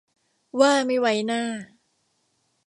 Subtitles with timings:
[0.59, 1.41] ว่าไม่ไว้หน้า